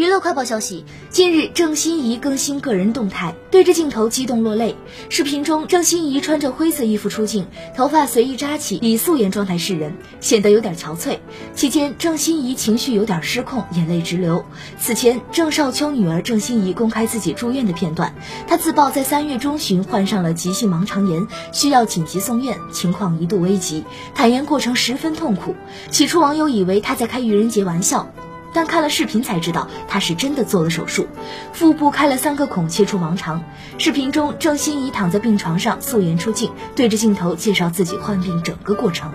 [0.00, 4.74] 娱乐快报消息：近日，郑欣宜更新个人动态，对着镜头激动落泪。
[5.10, 7.46] 视频中，郑欣宜穿着灰色衣服出镜，
[7.76, 9.92] 头发随意扎起，以素颜状态示人，
[10.22, 11.18] 显得有点憔悴。
[11.54, 14.42] 期间，郑欣宜情绪有点失控，眼泪直流。
[14.78, 18.14] 此前，郑少秋女儿郑欣宜公开自己住院的片段，
[18.48, 25.54] 她自曝在三月中旬患上了急性盲肠炎，需要紧急送院，情况一度危急，坦言过程十分痛苦。
[25.90, 28.10] 起初，网友以为她在开愚人节玩笑。
[28.52, 31.06] 但看了视频才知道，他是真的做了手术，
[31.52, 33.42] 腹部开了三个孔，切除盲肠。
[33.78, 39.12] 视频中，郑欣宜躺在病床上素颜出镜，对着镜头介绍自己患病整个过程。